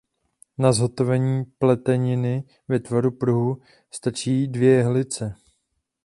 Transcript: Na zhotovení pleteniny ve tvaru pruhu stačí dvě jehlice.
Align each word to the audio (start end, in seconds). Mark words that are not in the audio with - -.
Na 0.57 0.71
zhotovení 0.71 1.45
pleteniny 1.45 2.43
ve 2.67 2.79
tvaru 2.79 3.11
pruhu 3.11 3.61
stačí 3.91 4.47
dvě 4.47 4.71
jehlice. 4.71 5.35